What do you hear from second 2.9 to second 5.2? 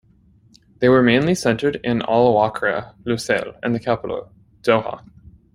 Lusail and the capital Doha.